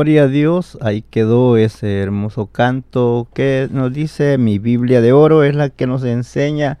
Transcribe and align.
Gloria 0.00 0.22
a 0.22 0.28
Dios, 0.28 0.78
ahí 0.80 1.02
quedó 1.02 1.58
ese 1.58 2.00
hermoso 2.00 2.46
canto 2.46 3.28
que 3.34 3.68
nos 3.70 3.92
dice 3.92 4.38
mi 4.38 4.58
Biblia 4.58 5.02
de 5.02 5.12
oro 5.12 5.44
es 5.44 5.54
la 5.54 5.68
que 5.68 5.86
nos 5.86 6.04
enseña 6.04 6.78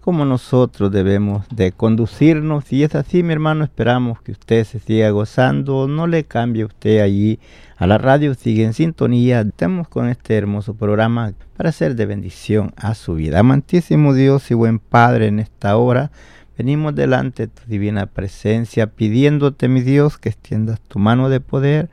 cómo 0.00 0.24
nosotros 0.24 0.92
debemos 0.92 1.44
de 1.50 1.72
conducirnos 1.72 2.72
y 2.72 2.84
es 2.84 2.94
así 2.94 3.24
mi 3.24 3.32
hermano 3.32 3.64
esperamos 3.64 4.22
que 4.22 4.30
usted 4.30 4.62
se 4.62 4.78
siga 4.78 5.10
gozando, 5.10 5.88
no 5.88 6.06
le 6.06 6.22
cambie 6.22 6.64
usted 6.64 7.00
allí 7.00 7.40
a 7.76 7.88
la 7.88 7.98
radio, 7.98 8.34
sigue 8.34 8.62
en 8.62 8.72
sintonía, 8.72 9.40
estamos 9.40 9.88
con 9.88 10.08
este 10.08 10.36
hermoso 10.36 10.74
programa 10.74 11.32
para 11.56 11.72
ser 11.72 11.96
de 11.96 12.06
bendición 12.06 12.72
a 12.76 12.94
su 12.94 13.14
vida. 13.14 13.40
Amantísimo 13.40 14.14
Dios 14.14 14.48
y 14.52 14.54
buen 14.54 14.78
Padre 14.78 15.26
en 15.26 15.40
esta 15.40 15.76
hora. 15.76 16.12
Venimos 16.56 16.94
delante 16.94 17.48
de 17.48 17.52
tu 17.52 17.62
divina 17.66 18.06
presencia 18.06 18.86
pidiéndote, 18.86 19.66
mi 19.66 19.80
Dios, 19.80 20.18
que 20.18 20.28
extiendas 20.28 20.80
tu 20.82 21.00
mano 21.00 21.28
de 21.30 21.40
poder 21.40 21.88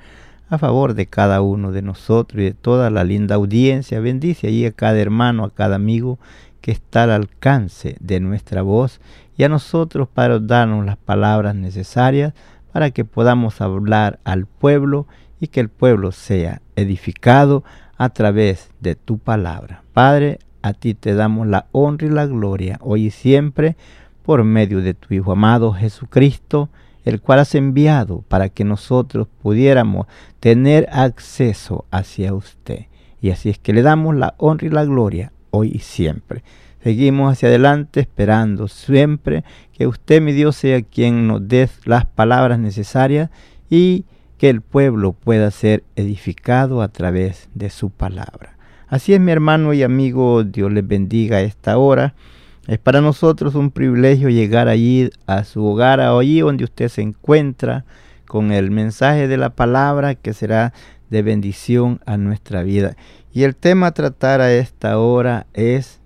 a 0.50 0.58
favor 0.58 0.94
de 0.94 1.08
cada 1.08 1.42
uno 1.42 1.72
de 1.72 1.82
nosotros 1.82 2.42
y 2.42 2.46
de 2.46 2.54
toda 2.54 2.90
la 2.90 3.04
linda 3.04 3.36
audiencia. 3.36 4.00
Bendice 4.00 4.48
allí 4.48 4.66
a 4.66 4.72
cada 4.72 5.00
hermano, 5.00 5.44
a 5.44 5.54
cada 5.54 5.76
amigo 5.76 6.20
que 6.62 6.72
está 6.72 7.04
al 7.04 7.12
alcance 7.12 7.98
de 8.00 8.20
nuestra 8.20 8.62
voz 8.62 9.00
y 9.38 9.44
a 9.44 9.50
nosotros 9.50 10.08
para 10.08 10.40
darnos 10.40 10.86
las 10.86 10.98
palabras 10.98 11.56
necesarias 11.56 12.34
para 12.72 12.92
que 12.92 13.06
podamos 13.06 13.62
hablar 13.62 14.20
al 14.24 14.46
pueblo 14.46 15.08
y 15.40 15.48
que 15.48 15.60
el 15.60 15.70
pueblo 15.70 16.12
sea 16.12 16.62
edificado 16.76 17.64
a 17.98 18.10
través 18.10 18.70
de 18.80 18.96
tu 18.96 19.18
palabra. 19.18 19.84
Padre, 19.94 20.40
a 20.62 20.74
ti 20.74 20.94
te 20.94 21.14
damos 21.14 21.48
la 21.48 21.68
honra 21.72 22.08
y 22.08 22.10
la 22.10 22.26
gloria 22.26 22.78
hoy 22.82 23.06
y 23.06 23.12
siempre 23.12 23.76
por 24.24 24.44
medio 24.44 24.82
de 24.82 24.94
tu 24.94 25.14
Hijo 25.14 25.32
amado 25.32 25.72
Jesucristo, 25.74 26.70
el 27.08 27.22
cual 27.22 27.40
has 27.40 27.56
enviado 27.56 28.24
para 28.28 28.50
que 28.50 28.66
nosotros 28.66 29.30
pudiéramos 29.42 30.08
tener 30.42 30.90
acceso 30.92 31.86
hacia 31.90 32.34
usted. 32.34 32.88
Y 33.22 33.30
así 33.30 33.50
es 33.50 33.58
que 33.58 33.72
le 33.72 33.82
damos 33.82 34.14
la 34.14 34.36
honra 34.38 34.68
y 34.68 34.70
la 34.70 34.84
gloria 34.84 35.32
hoy 35.52 35.72
y 35.74 35.80
siempre. 35.80 36.44
Seguimos 36.84 37.32
hacia 37.32 37.48
adelante 37.48 38.02
esperando 38.02 38.68
siempre 38.68 39.46
que 39.72 39.88
usted, 39.88 40.22
mi 40.22 40.34
Dios, 40.34 40.58
sea 40.58 40.82
quien 40.82 41.28
nos 41.28 41.48
dé 41.48 41.70
las 41.86 42.06
palabras 42.06 42.60
necesarias 42.60 43.30
y 43.70 44.04
que 44.38 44.50
el 44.50 44.60
pueblo 44.60 45.14
pueda 45.14 45.50
ser 45.50 45.86
edificado 45.96 46.82
a 46.82 46.90
través 46.90 47.48
de 47.56 47.70
su 47.70 47.90
palabra. 47.90 48.58
Así 48.90 49.14
es, 49.14 49.22
mi 49.22 49.32
hermano 49.32 49.74
y 49.74 49.82
amigo, 49.82 50.44
Dios 50.44 50.74
les 50.74 50.86
bendiga 50.86 51.38
a 51.38 51.42
esta 51.42 51.78
hora. 51.78 52.16
Es 52.68 52.80
para 52.80 53.00
nosotros 53.00 53.56
un 53.56 53.72
privilegio 53.72 54.28
llegar 54.30 54.68
allí 54.68 55.10
a 55.26 55.46
su 55.46 55.66
hogar, 55.66 56.02
allí 56.02 56.42
donde 56.42 56.66
usted 56.66 56.90
se 56.90 57.02
encuentra, 57.02 57.86
con 58.28 58.52
el 58.52 58.72
mensaje 58.72 59.30
de 59.30 59.38
la 59.38 59.52
palabra 59.52 60.16
que 60.16 60.34
será 60.34 60.74
de 61.10 61.22
bendición 61.22 62.02
a 62.06 62.18
nuestra 62.18 62.62
vida. 62.64 62.98
Y 63.32 63.44
el 63.44 63.56
tema 63.56 63.88
a 63.88 63.92
tratar 63.92 64.42
a 64.42 64.52
esta 64.52 65.00
hora 65.00 65.48
es 65.54 66.02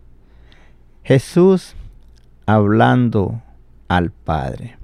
Jesús 1.04 1.76
hablando 2.46 3.42
al 3.88 4.12
Padre. 4.12 4.78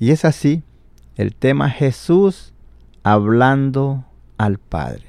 Y 0.00 0.10
es 0.10 0.24
así, 0.24 0.64
el 1.14 1.36
tema 1.36 1.70
Jesús 1.70 2.52
hablando 3.04 4.04
al 4.38 4.58
Padre. 4.58 5.04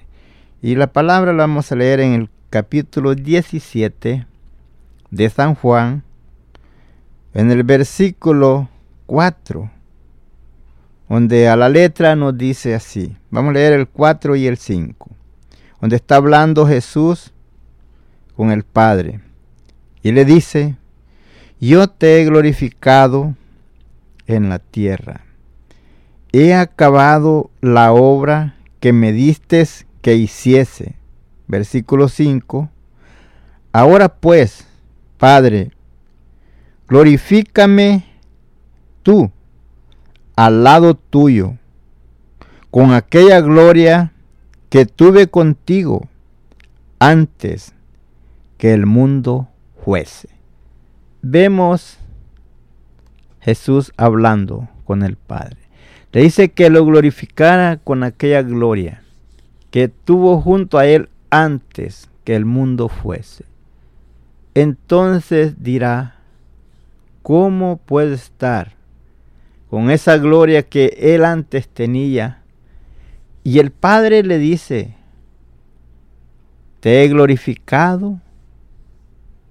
Y 0.61 0.75
la 0.75 0.93
palabra 0.93 1.33
la 1.33 1.43
vamos 1.43 1.71
a 1.71 1.75
leer 1.75 2.01
en 2.01 2.13
el 2.13 2.29
capítulo 2.51 3.15
17 3.15 4.27
de 5.17 5.29
San 5.31 5.55
Juan, 5.55 6.03
en 7.33 7.49
el 7.49 7.63
versículo 7.63 8.69
4, 9.07 9.69
donde 11.09 11.49
a 11.49 11.55
la 11.55 11.69
letra 11.69 12.15
nos 12.15 12.37
dice 12.37 12.75
así. 12.75 13.17
Vamos 13.31 13.49
a 13.49 13.53
leer 13.53 13.73
el 13.73 13.87
4 13.87 14.35
y 14.35 14.45
el 14.45 14.57
5, 14.57 15.09
donde 15.81 15.95
está 15.95 16.17
hablando 16.17 16.67
Jesús 16.67 17.33
con 18.35 18.51
el 18.51 18.63
Padre. 18.63 19.19
Y 20.03 20.11
le 20.11 20.23
dice, 20.23 20.77
yo 21.59 21.87
te 21.87 22.21
he 22.21 22.25
glorificado 22.25 23.35
en 24.27 24.49
la 24.49 24.59
tierra. 24.59 25.21
He 26.31 26.53
acabado 26.53 27.49
la 27.59 27.91
obra 27.91 28.55
que 28.79 28.93
me 28.93 29.11
diste 29.13 29.65
que 30.03 30.13
hiciese. 30.13 30.95
Versículo 31.47 32.07
5. 32.07 32.69
Ahora 33.71 34.09
pues, 34.09 34.66
Padre, 35.17 35.71
glorifícame 36.87 38.05
tú 39.03 39.31
al 40.35 40.63
lado 40.63 40.93
tuyo, 40.93 41.55
con 42.69 42.93
aquella 42.93 43.41
gloria 43.41 44.13
que 44.69 44.85
tuve 44.85 45.27
contigo 45.27 46.07
antes 46.99 47.73
que 48.57 48.73
el 48.73 48.85
mundo 48.85 49.47
fuese. 49.83 50.29
Vemos 51.21 51.97
Jesús 53.41 53.93
hablando 53.97 54.69
con 54.83 55.03
el 55.03 55.15
Padre. 55.15 55.57
Le 56.11 56.21
dice 56.21 56.49
que 56.49 56.69
lo 56.69 56.85
glorificara 56.85 57.77
con 57.77 58.03
aquella 58.03 58.41
gloria 58.43 59.01
que 59.71 59.87
tuvo 59.87 60.41
junto 60.41 60.77
a 60.77 60.85
él 60.85 61.09
antes 61.29 62.09
que 62.23 62.35
el 62.35 62.45
mundo 62.45 62.89
fuese. 62.89 63.45
Entonces 64.59 65.61
dirá, 65.61 66.15
¿cómo 67.21 67.77
puede 67.77 68.15
estar 68.15 68.73
con 69.69 69.91
esa 69.91 70.17
gloria 70.17 70.63
que 70.63 70.97
él 70.99 71.25
antes 71.25 71.69
tenía? 71.69 72.41
Y 73.43 73.59
el 73.59 73.69
Padre 73.69 74.23
le 74.23 74.39
dice, 74.39 74.95
te 76.79 77.03
he 77.03 77.07
glorificado 77.07 78.19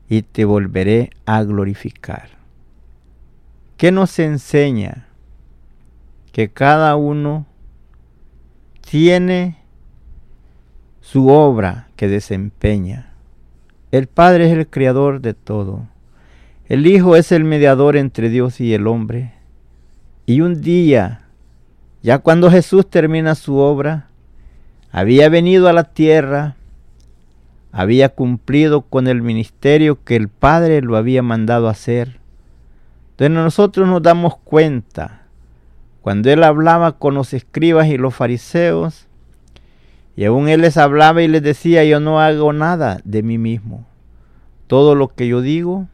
y 0.08 0.22
te 0.22 0.44
volveré 0.44 1.10
a 1.24 1.44
glorificar. 1.44 2.30
¿Qué 3.76 3.92
nos 3.92 4.18
enseña? 4.18 5.06
Que 6.32 6.48
cada 6.48 6.96
uno 6.96 7.46
tiene 8.80 9.58
su 11.00 11.28
obra 11.28 11.90
que 11.94 12.08
desempeña. 12.08 13.15
El 13.92 14.06
Padre 14.06 14.46
es 14.46 14.52
el 14.52 14.66
creador 14.68 15.20
de 15.20 15.34
todo. 15.34 15.86
El 16.68 16.86
Hijo 16.86 17.16
es 17.16 17.32
el 17.32 17.44
mediador 17.44 17.96
entre 17.96 18.28
Dios 18.28 18.60
y 18.60 18.74
el 18.74 18.86
hombre. 18.86 19.32
Y 20.26 20.40
un 20.40 20.60
día, 20.60 21.22
ya 22.02 22.18
cuando 22.18 22.50
Jesús 22.50 22.88
termina 22.88 23.34
su 23.34 23.56
obra, 23.56 24.08
había 24.90 25.28
venido 25.28 25.68
a 25.68 25.72
la 25.72 25.84
tierra 25.84 26.56
había 27.76 28.08
cumplido 28.08 28.80
con 28.80 29.06
el 29.06 29.20
ministerio 29.20 30.02
que 30.02 30.16
el 30.16 30.30
Padre 30.30 30.80
lo 30.80 30.96
había 30.96 31.22
mandado 31.22 31.68
hacer. 31.68 32.20
Entonces 33.10 33.36
nosotros 33.36 33.86
nos 33.86 34.02
damos 34.02 34.38
cuenta, 34.38 35.26
cuando 36.00 36.30
él 36.30 36.42
hablaba 36.42 36.92
con 36.92 37.14
los 37.14 37.34
escribas 37.34 37.88
y 37.88 37.98
los 37.98 38.14
fariseos, 38.14 39.08
y 40.16 40.24
aún 40.24 40.48
él 40.48 40.62
les 40.62 40.76
hablaba 40.76 41.22
y 41.22 41.28
les 41.28 41.42
decía, 41.42 41.84
yo 41.84 42.00
no 42.00 42.20
hago 42.20 42.52
nada 42.52 43.00
de 43.04 43.22
mí 43.22 43.38
mismo. 43.38 43.86
Todo 44.66 44.94
lo 44.94 45.08
que 45.08 45.28
yo 45.28 45.42
digo, 45.42 45.86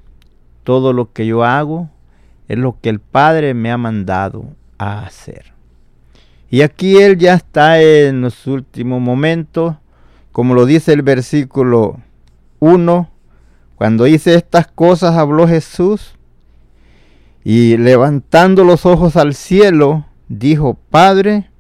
todo 0.65 0.93
lo 0.93 1.13
que 1.13 1.27
yo 1.27 1.45
hago, 1.45 1.91
es 2.49 2.59
lo 2.59 2.79
que 2.81 2.89
el 2.89 3.01
Padre 3.01 3.55
me 3.55 3.71
ha 3.71 3.79
mandado 3.79 4.45
a 4.79 5.05
hacer. 5.05 5.53
Y 6.51 6.63
aquí 6.63 6.97
él 6.97 7.19
ya 7.19 7.35
está 7.35 7.83
en 7.83 8.21
los 8.21 8.47
últimos 8.47 9.01
momentos 9.01 9.75
como 10.33 10.55
lo 10.55 10.65
dice 10.65 10.95
el 10.95 11.03
versículo 11.03 12.01
1, 12.59 13.11
cuando 13.77 14.07
hice 14.07 14.35
estas 14.35 14.67
cosas 14.67 15.17
habló 15.17 15.47
Jesús 15.47 16.15
y 17.45 17.77
levantando 17.77 18.65
los 18.65 18.87
ojos 18.87 19.17
al 19.17 19.35
cielo, 19.35 20.07
dijo, 20.29 20.79
Padre, 20.89 21.51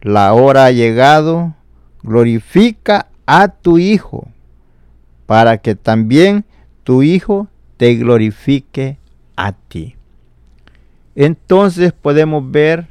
la 0.00 0.32
hora 0.32 0.64
ha 0.64 0.70
llegado, 0.70 1.54
glorifica 2.04 3.08
a 3.26 3.48
tu 3.48 3.78
Hijo, 3.78 4.28
para 5.26 5.58
que 5.58 5.74
también 5.74 6.44
tu 6.84 7.02
Hijo 7.02 7.48
te 7.78 7.96
glorifique 7.96 8.98
a 9.36 9.52
ti. 9.52 9.96
Entonces 11.16 11.92
podemos 11.92 12.48
ver 12.50 12.86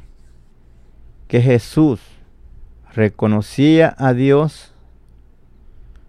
que 1.28 1.40
Jesús 1.40 2.00
reconocía 2.92 3.94
a 3.96 4.12
Dios 4.12 4.72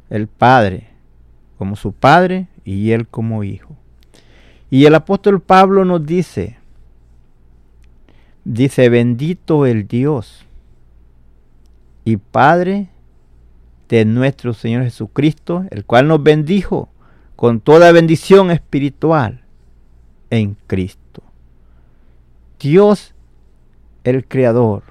el 0.09 0.27
Padre 0.27 0.89
como 1.57 1.75
su 1.75 1.93
Padre 1.93 2.47
y 2.63 2.91
Él 2.91 3.07
como 3.07 3.43
Hijo. 3.43 3.75
Y 4.69 4.85
el 4.85 4.95
apóstol 4.95 5.41
Pablo 5.41 5.85
nos 5.85 6.05
dice, 6.05 6.57
dice, 8.43 8.89
bendito 8.89 9.65
el 9.65 9.87
Dios 9.87 10.45
y 12.03 12.17
Padre 12.17 12.89
de 13.89 14.05
nuestro 14.05 14.53
Señor 14.53 14.83
Jesucristo, 14.83 15.65
el 15.69 15.85
cual 15.85 16.07
nos 16.07 16.23
bendijo 16.23 16.89
con 17.35 17.59
toda 17.59 17.91
bendición 17.91 18.51
espiritual 18.51 19.43
en 20.29 20.57
Cristo. 20.67 21.23
Dios, 22.59 23.13
el 24.03 24.25
Creador, 24.27 24.83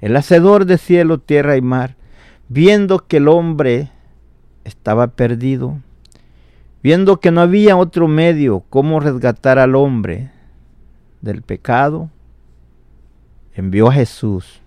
el 0.00 0.16
Hacedor 0.16 0.64
de 0.66 0.78
cielo, 0.78 1.18
tierra 1.18 1.56
y 1.56 1.62
mar, 1.62 1.96
viendo 2.48 3.06
que 3.06 3.18
el 3.18 3.28
hombre 3.28 3.90
estaba 4.64 5.08
perdido, 5.08 5.78
viendo 6.82 7.20
que 7.20 7.30
no 7.30 7.40
había 7.40 7.76
otro 7.76 8.08
medio 8.08 8.60
como 8.68 9.00
resgatar 9.00 9.58
al 9.58 9.74
hombre 9.74 10.30
del 11.20 11.42
pecado, 11.42 12.10
envió 13.54 13.88
a 13.88 13.92
Jesús, 13.92 14.60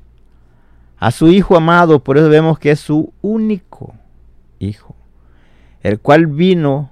a 1.02 1.10
su 1.10 1.30
Hijo 1.30 1.58
amado, 1.58 2.04
por 2.04 2.20
eso 2.20 2.30
vemos 2.30 2.60
que 2.60 2.70
es 2.70 2.80
su 2.80 3.12
único 3.24 3.96
Hijo, 4.60 4.96
el 5.82 6.00
cual 6.00 6.28
vino 6.28 6.92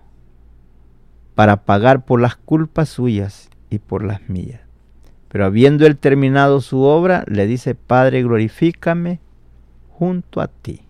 para 1.36 1.64
pagar 1.64 2.04
por 2.04 2.20
las 2.20 2.36
culpas 2.36 2.90
suyas 2.90 3.52
y 3.70 3.78
por 3.78 4.04
las 4.04 4.28
mías. 4.28 4.62
Pero 5.28 5.46
habiendo 5.46 5.86
él 5.86 5.96
terminado 5.96 6.60
su 6.60 6.82
obra, 6.82 7.24
le 7.28 7.46
dice, 7.46 7.76
Padre, 7.76 8.24
glorifícame 8.24 9.20
junto 9.92 10.42
a 10.42 10.48
ti. 10.48 10.82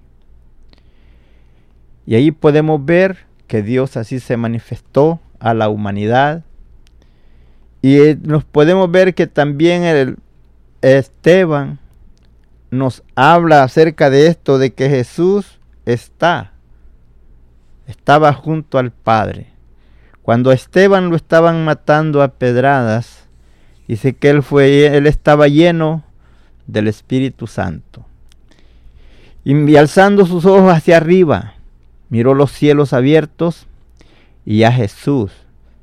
Y 2.06 2.16
ahí 2.16 2.32
podemos 2.32 2.86
ver 2.86 3.26
que 3.48 3.62
Dios 3.62 3.98
así 3.98 4.22
se 4.22 4.38
manifestó 4.38 5.20
a 5.40 5.54
la 5.54 5.68
humanidad. 5.68 6.46
Y 7.82 8.16
nos 8.22 8.46
podemos 8.46 8.90
ver 8.90 9.14
que 9.14 9.28
también 9.28 9.84
el 9.84 10.18
Esteban 10.82 11.80
nos 12.72 13.04
habla 13.16 13.64
acerca 13.64 14.10
de 14.10 14.28
esto, 14.28 14.58
de 14.58 14.74
que 14.74 14.90
Jesús 14.90 15.60
está, 15.86 16.52
estaba 17.88 18.34
junto 18.34 18.78
al 18.78 18.92
Padre. 18.92 19.48
Cuando 20.22 20.52
a 20.52 20.54
Esteban 20.54 21.10
lo 21.10 21.16
estaban 21.16 21.66
matando 21.66 22.22
a 22.22 22.28
pedradas, 22.34 23.28
dice 23.88 24.14
que 24.14 24.30
él 24.30 24.44
fue, 24.44 24.96
él 24.96 25.08
estaba 25.08 25.48
lleno 25.48 26.04
del 26.68 26.88
Espíritu 26.88 27.48
Santo. 27.48 28.06
y 29.44 29.76
alzando 29.78 30.28
sus 30.28 30.46
ojos 30.46 30.72
hacia 30.72 30.98
arriba, 30.98 31.56
miró 32.10 32.36
los 32.36 32.52
cielos 32.52 32.94
abiertos 32.94 33.66
y 34.46 34.64
a 34.64 34.72
Jesús 34.72 35.32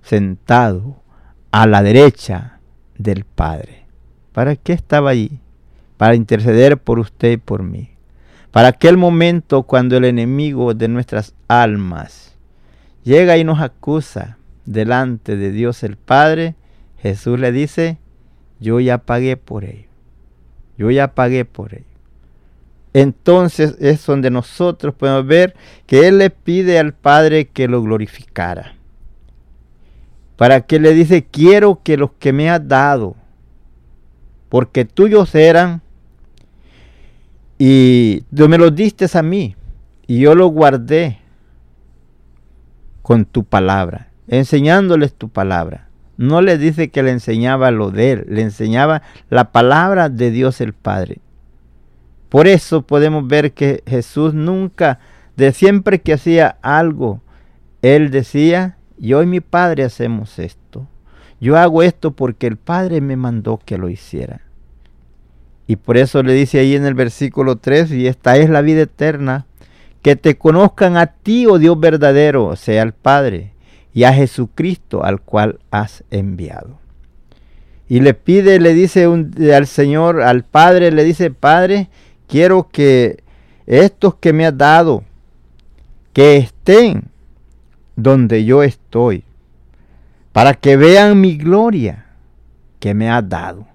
sentado 0.02 1.02
a 1.50 1.66
la 1.66 1.83
derecha 1.83 2.61
del 2.97 3.25
Padre. 3.25 3.87
¿Para 4.33 4.55
qué 4.55 4.73
estaba 4.73 5.11
allí? 5.11 5.40
Para 5.96 6.14
interceder 6.14 6.78
por 6.78 6.98
usted 6.98 7.32
y 7.32 7.36
por 7.36 7.62
mí. 7.62 7.90
Para 8.50 8.68
aquel 8.68 8.96
momento 8.96 9.64
cuando 9.64 9.96
el 9.96 10.04
enemigo 10.04 10.74
de 10.74 10.88
nuestras 10.88 11.34
almas 11.48 12.36
llega 13.04 13.36
y 13.36 13.44
nos 13.44 13.60
acusa 13.60 14.38
delante 14.64 15.36
de 15.36 15.52
Dios 15.52 15.82
el 15.82 15.96
Padre, 15.96 16.54
Jesús 16.98 17.38
le 17.38 17.52
dice, 17.52 17.98
yo 18.60 18.80
ya 18.80 18.98
pagué 18.98 19.36
por 19.36 19.64
ello. 19.64 19.88
Yo 20.78 20.90
ya 20.90 21.14
pagué 21.14 21.44
por 21.44 21.74
ello 21.74 21.96
entonces 22.98 23.76
es 23.78 24.06
donde 24.06 24.30
nosotros 24.30 24.94
podemos 24.94 25.26
ver 25.26 25.54
que 25.84 26.08
Él 26.08 26.16
le 26.16 26.30
pide 26.30 26.78
al 26.78 26.94
Padre 26.94 27.44
que 27.44 27.68
lo 27.68 27.82
glorificara. 27.82 28.74
Para 30.38 30.62
que 30.62 30.80
le 30.80 30.94
dice, 30.94 31.22
quiero 31.22 31.82
que 31.82 31.98
los 31.98 32.12
que 32.12 32.32
me 32.32 32.48
has 32.48 32.66
dado, 32.66 33.14
porque 34.48 34.86
tuyos 34.86 35.34
eran, 35.34 35.82
y 37.58 38.20
tú 38.34 38.48
me 38.48 38.58
los 38.58 38.75
diste 38.75 39.06
a 39.12 39.22
mí, 39.22 39.56
y 40.06 40.20
yo 40.20 40.34
los 40.34 40.50
guardé 40.50 41.18
con 43.02 43.25
tu 43.25 43.44
palabra, 43.44 44.10
enseñándoles 44.28 45.14
tu 45.14 45.28
palabra. 45.28 45.88
No 46.16 46.40
le 46.40 46.58
dice 46.58 46.88
que 46.88 47.02
le 47.02 47.10
enseñaba 47.10 47.70
lo 47.70 47.90
de 47.90 48.12
él, 48.12 48.26
le 48.28 48.42
enseñaba 48.42 49.02
la 49.28 49.52
palabra 49.52 50.08
de 50.08 50.30
Dios 50.30 50.60
el 50.60 50.72
Padre. 50.72 51.18
Por 52.28 52.46
eso 52.46 52.82
podemos 52.82 53.26
ver 53.26 53.52
que 53.52 53.82
Jesús 53.86 54.34
nunca, 54.34 54.98
de 55.36 55.52
siempre 55.52 56.00
que 56.00 56.14
hacía 56.14 56.56
algo, 56.62 57.20
él 57.82 58.10
decía, 58.10 58.78
yo 58.98 59.22
y 59.22 59.26
mi 59.26 59.40
Padre 59.40 59.84
hacemos 59.84 60.38
esto. 60.38 60.88
Yo 61.40 61.58
hago 61.58 61.82
esto 61.82 62.12
porque 62.12 62.46
el 62.46 62.56
Padre 62.56 63.00
me 63.00 63.16
mandó 63.16 63.60
que 63.64 63.76
lo 63.76 63.88
hiciera. 63.88 64.40
Y 65.66 65.76
por 65.76 65.96
eso 65.96 66.23
le 66.23 66.32
dice 66.32 66.61
ahí 66.61 66.75
en 66.75 66.87
el 66.87 66.94
versículo 66.94 67.56
3, 67.56 67.90
y 67.92 68.06
esta 68.06 68.37
es 68.37 68.49
la 68.49 68.62
vida 68.62 68.82
eterna, 68.82 69.46
que 70.02 70.14
te 70.14 70.38
conozcan 70.38 70.96
a 70.96 71.06
ti, 71.06 71.46
oh 71.46 71.58
Dios 71.58 71.78
verdadero, 71.80 72.54
sea 72.54 72.82
el 72.82 72.92
Padre, 72.92 73.52
y 73.92 74.04
a 74.04 74.12
Jesucristo 74.12 75.04
al 75.04 75.20
cual 75.20 75.58
has 75.70 76.04
enviado. 76.11 76.78
Y 77.88 78.00
le 78.00 78.14
pide, 78.14 78.61
le 78.61 78.75
dice 78.75 79.04
al 79.04 79.66
Señor, 79.66 80.23
al 80.23 80.44
Padre, 80.44 80.92
le 80.92 81.02
dice, 81.02 81.30
Padre, 81.30 81.88
quiero 82.28 82.68
que 82.68 83.23
estos 83.66 84.14
que 84.16 84.32
me 84.32 84.46
has 84.46 84.56
dado, 84.56 85.02
que 86.12 86.37
estén 86.37 87.11
donde 87.96 88.44
yo 88.44 88.62
estoy, 88.62 89.25
para 90.32 90.54
que 90.54 90.76
vean 90.76 91.20
mi 91.20 91.37
gloria 91.37 92.06
que 92.78 92.94
me 92.94 93.11
has 93.11 93.28
dado. 93.28 93.66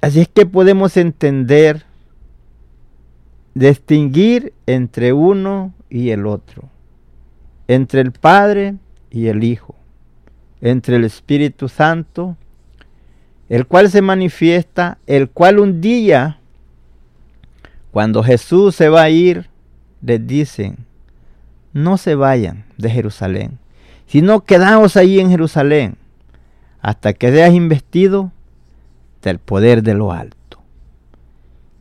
Así 0.00 0.20
es 0.20 0.28
que 0.28 0.46
podemos 0.46 0.96
entender, 0.96 1.84
distinguir 3.54 4.52
entre 4.66 5.12
uno 5.12 5.74
y 5.90 6.10
el 6.10 6.26
otro, 6.26 6.68
entre 7.66 8.00
el 8.00 8.12
Padre 8.12 8.76
y 9.10 9.26
el 9.26 9.42
Hijo, 9.42 9.74
entre 10.60 10.96
el 10.96 11.04
Espíritu 11.04 11.68
Santo, 11.68 12.36
el 13.48 13.66
cual 13.66 13.90
se 13.90 14.02
manifiesta, 14.02 14.98
el 15.06 15.30
cual 15.30 15.58
un 15.58 15.80
día, 15.80 16.38
cuando 17.90 18.22
Jesús 18.22 18.76
se 18.76 18.88
va 18.88 19.02
a 19.02 19.10
ir, 19.10 19.48
les 20.00 20.24
dicen, 20.24 20.76
no 21.72 21.96
se 21.96 22.14
vayan 22.14 22.64
de 22.76 22.90
Jerusalén, 22.90 23.58
sino 24.06 24.44
quedaos 24.44 24.96
ahí 24.96 25.18
en 25.18 25.30
Jerusalén 25.30 25.96
hasta 26.80 27.12
que 27.12 27.32
seas 27.32 27.52
investido 27.52 28.30
del 29.22 29.38
poder 29.38 29.82
de 29.82 29.94
lo 29.94 30.12
alto. 30.12 30.62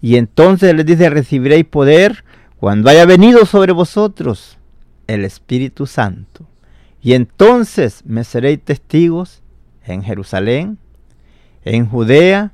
Y 0.02 0.16
entonces 0.16 0.76
les 0.76 0.86
dice, 0.86 1.10
recibiréis 1.10 1.66
poder 1.66 2.24
cuando 2.60 2.90
haya 2.90 3.06
venido 3.06 3.46
sobre 3.46 3.74
vosotros 3.74 4.58
el 5.08 5.26
Espíritu 5.26 5.86
Santo. 5.86 6.46
Y 7.02 7.14
entonces 7.14 8.04
me 8.06 8.24
seréis 8.24 8.62
testigos 8.62 9.42
en 9.84 10.04
Jerusalén, 10.04 10.78
en 11.64 11.88
Judea, 11.88 12.52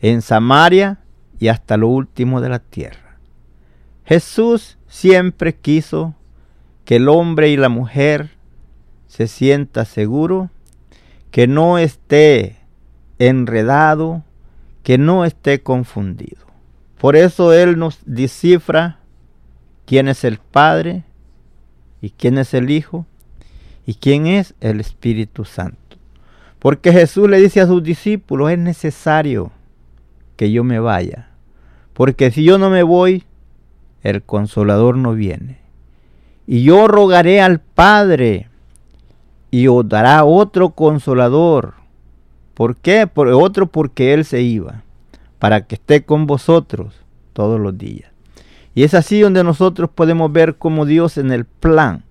en 0.00 0.22
Samaria 0.22 0.98
y 1.38 1.48
hasta 1.48 1.76
lo 1.76 1.88
último 1.88 2.40
de 2.40 2.48
la 2.48 2.58
tierra. 2.58 3.18
Jesús 4.04 4.78
siempre 4.88 5.54
quiso 5.54 6.14
que 6.84 6.96
el 6.96 7.08
hombre 7.08 7.50
y 7.50 7.56
la 7.56 7.68
mujer 7.68 8.30
se 9.08 9.26
sienta 9.26 9.84
seguro, 9.84 10.50
que 11.30 11.46
no 11.46 11.78
esté 11.78 12.55
enredado, 13.18 14.22
que 14.82 14.98
no 14.98 15.24
esté 15.24 15.62
confundido. 15.62 16.46
Por 16.98 17.16
eso 17.16 17.52
Él 17.52 17.78
nos 17.78 17.98
descifra 18.06 19.00
quién 19.84 20.08
es 20.08 20.24
el 20.24 20.38
Padre 20.38 21.04
y 22.00 22.10
quién 22.10 22.38
es 22.38 22.54
el 22.54 22.70
Hijo 22.70 23.06
y 23.86 23.94
quién 23.94 24.26
es 24.26 24.54
el 24.60 24.80
Espíritu 24.80 25.44
Santo. 25.44 25.96
Porque 26.58 26.92
Jesús 26.92 27.28
le 27.28 27.40
dice 27.40 27.60
a 27.60 27.66
sus 27.66 27.82
discípulos, 27.82 28.50
es 28.50 28.58
necesario 28.58 29.52
que 30.36 30.50
yo 30.50 30.64
me 30.64 30.80
vaya. 30.80 31.28
Porque 31.92 32.30
si 32.30 32.44
yo 32.44 32.58
no 32.58 32.70
me 32.70 32.82
voy, 32.82 33.24
el 34.02 34.22
consolador 34.22 34.96
no 34.96 35.14
viene. 35.14 35.58
Y 36.46 36.62
yo 36.62 36.88
rogaré 36.88 37.40
al 37.40 37.60
Padre 37.60 38.48
y 39.50 39.68
os 39.68 39.88
dará 39.88 40.24
otro 40.24 40.70
consolador 40.70 41.74
¿Por 42.56 42.74
qué? 42.74 43.06
Por 43.06 43.28
otro 43.28 43.66
porque 43.66 44.14
Él 44.14 44.24
se 44.24 44.40
iba, 44.40 44.82
para 45.38 45.66
que 45.66 45.74
esté 45.74 46.06
con 46.06 46.26
vosotros 46.26 46.94
todos 47.34 47.60
los 47.60 47.76
días. 47.76 48.10
Y 48.74 48.82
es 48.82 48.94
así 48.94 49.20
donde 49.20 49.44
nosotros 49.44 49.90
podemos 49.94 50.32
ver 50.32 50.56
cómo 50.56 50.86
Dios 50.86 51.18
en 51.18 51.32
el 51.32 51.44
plan 51.44 52.04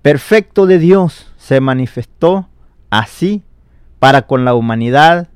perfecto 0.00 0.64
de 0.64 0.78
Dios 0.78 1.30
se 1.36 1.60
manifestó 1.60 2.48
así 2.88 3.42
para 3.98 4.22
con 4.22 4.46
la 4.46 4.54
humanidad. 4.54 5.28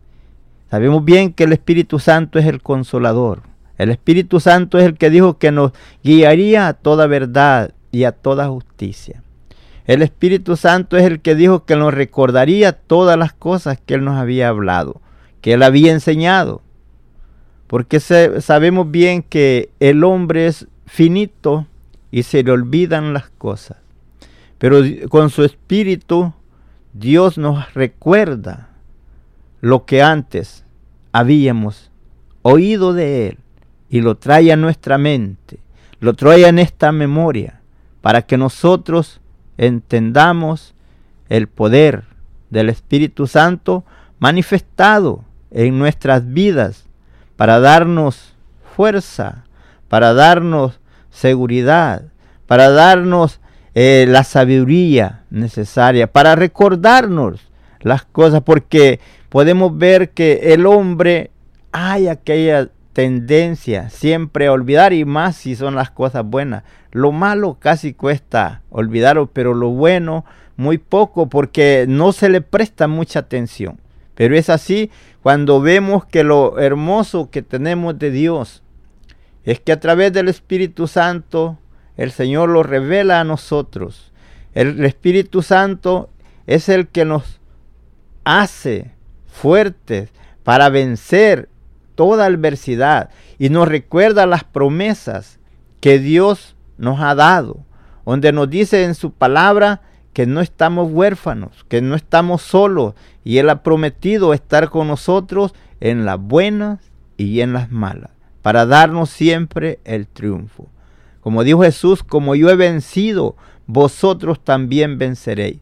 Sabemos 0.70 1.04
bien 1.04 1.34
que 1.34 1.44
el 1.44 1.52
Espíritu 1.52 1.98
Santo 1.98 2.38
es 2.38 2.46
el 2.46 2.62
consolador. 2.62 3.42
El 3.76 3.90
Espíritu 3.90 4.40
Santo 4.40 4.78
es 4.78 4.84
el 4.86 4.96
que 4.96 5.10
dijo 5.10 5.36
que 5.36 5.52
nos 5.52 5.72
guiaría 6.02 6.68
a 6.68 6.72
toda 6.72 7.06
verdad 7.06 7.74
y 7.92 8.04
a 8.04 8.12
toda 8.12 8.48
justicia. 8.48 9.22
El 9.88 10.02
Espíritu 10.02 10.54
Santo 10.56 10.98
es 10.98 11.04
el 11.04 11.20
que 11.20 11.34
dijo 11.34 11.64
que 11.64 11.74
nos 11.74 11.94
recordaría 11.94 12.72
todas 12.72 13.18
las 13.18 13.32
cosas 13.32 13.80
que 13.80 13.94
Él 13.94 14.04
nos 14.04 14.18
había 14.18 14.50
hablado, 14.50 15.00
que 15.40 15.54
Él 15.54 15.62
había 15.62 15.92
enseñado. 15.92 16.60
Porque 17.66 17.98
sabemos 17.98 18.90
bien 18.90 19.22
que 19.22 19.70
el 19.80 20.04
hombre 20.04 20.46
es 20.46 20.68
finito 20.84 21.66
y 22.10 22.24
se 22.24 22.42
le 22.42 22.50
olvidan 22.50 23.14
las 23.14 23.30
cosas. 23.30 23.78
Pero 24.58 24.82
con 25.08 25.30
su 25.30 25.42
Espíritu 25.42 26.34
Dios 26.92 27.38
nos 27.38 27.72
recuerda 27.72 28.68
lo 29.62 29.86
que 29.86 30.02
antes 30.02 30.66
habíamos 31.12 31.90
oído 32.42 32.92
de 32.92 33.28
Él 33.28 33.38
y 33.88 34.02
lo 34.02 34.16
trae 34.16 34.52
a 34.52 34.56
nuestra 34.56 34.98
mente, 34.98 35.60
lo 35.98 36.12
trae 36.12 36.46
en 36.46 36.58
esta 36.58 36.92
memoria, 36.92 37.62
para 38.02 38.20
que 38.20 38.36
nosotros 38.36 39.22
entendamos 39.58 40.74
el 41.28 41.48
poder 41.48 42.04
del 42.50 42.70
Espíritu 42.70 43.26
Santo 43.26 43.84
manifestado 44.18 45.24
en 45.50 45.78
nuestras 45.78 46.32
vidas 46.32 46.86
para 47.36 47.60
darnos 47.60 48.34
fuerza, 48.74 49.44
para 49.88 50.14
darnos 50.14 50.80
seguridad, 51.10 52.04
para 52.46 52.70
darnos 52.70 53.40
eh, 53.74 54.06
la 54.08 54.24
sabiduría 54.24 55.24
necesaria, 55.30 56.10
para 56.10 56.34
recordarnos 56.34 57.40
las 57.80 58.04
cosas, 58.04 58.42
porque 58.42 59.00
podemos 59.28 59.76
ver 59.76 60.10
que 60.10 60.54
el 60.54 60.66
hombre 60.66 61.30
hay 61.72 62.08
aquella 62.08 62.68
tendencia 62.98 63.90
siempre 63.90 64.48
a 64.48 64.52
olvidar 64.52 64.92
y 64.92 65.04
más 65.04 65.36
si 65.36 65.54
son 65.54 65.76
las 65.76 65.88
cosas 65.88 66.24
buenas. 66.24 66.64
Lo 66.90 67.12
malo 67.12 67.56
casi 67.60 67.94
cuesta 67.94 68.62
olvidarlo, 68.70 69.28
pero 69.28 69.54
lo 69.54 69.68
bueno 69.68 70.24
muy 70.56 70.78
poco 70.78 71.28
porque 71.28 71.86
no 71.88 72.10
se 72.10 72.28
le 72.28 72.40
presta 72.40 72.88
mucha 72.88 73.20
atención. 73.20 73.78
Pero 74.16 74.36
es 74.36 74.50
así 74.50 74.90
cuando 75.22 75.60
vemos 75.60 76.06
que 76.06 76.24
lo 76.24 76.58
hermoso 76.58 77.30
que 77.30 77.42
tenemos 77.42 77.96
de 78.00 78.10
Dios 78.10 78.64
es 79.44 79.60
que 79.60 79.70
a 79.70 79.78
través 79.78 80.12
del 80.12 80.26
Espíritu 80.26 80.88
Santo 80.88 81.56
el 81.96 82.10
Señor 82.10 82.48
lo 82.48 82.64
revela 82.64 83.20
a 83.20 83.24
nosotros. 83.24 84.12
El 84.54 84.84
Espíritu 84.84 85.42
Santo 85.42 86.10
es 86.48 86.68
el 86.68 86.88
que 86.88 87.04
nos 87.04 87.38
hace 88.24 88.90
fuertes 89.28 90.10
para 90.42 90.68
vencer 90.68 91.48
toda 91.98 92.26
adversidad 92.26 93.10
y 93.40 93.48
nos 93.48 93.66
recuerda 93.66 94.24
las 94.24 94.44
promesas 94.44 95.40
que 95.80 95.98
Dios 95.98 96.54
nos 96.76 97.00
ha 97.00 97.16
dado, 97.16 97.64
donde 98.06 98.30
nos 98.30 98.48
dice 98.48 98.84
en 98.84 98.94
su 98.94 99.10
palabra 99.10 99.82
que 100.12 100.24
no 100.24 100.40
estamos 100.40 100.92
huérfanos, 100.92 101.66
que 101.68 101.82
no 101.82 101.96
estamos 101.96 102.42
solos 102.42 102.94
y 103.24 103.38
Él 103.38 103.50
ha 103.50 103.64
prometido 103.64 104.32
estar 104.32 104.70
con 104.70 104.86
nosotros 104.86 105.56
en 105.80 106.04
las 106.04 106.20
buenas 106.20 106.78
y 107.16 107.40
en 107.40 107.52
las 107.52 107.72
malas, 107.72 108.12
para 108.42 108.64
darnos 108.64 109.10
siempre 109.10 109.80
el 109.84 110.06
triunfo. 110.06 110.68
Como 111.20 111.42
dijo 111.42 111.62
Jesús, 111.62 112.04
como 112.04 112.36
yo 112.36 112.48
he 112.48 112.54
vencido, 112.54 113.34
vosotros 113.66 114.38
también 114.44 114.98
venceréis. 114.98 115.58